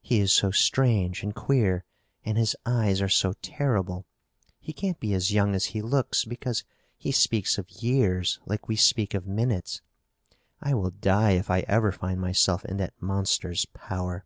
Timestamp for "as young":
5.12-5.54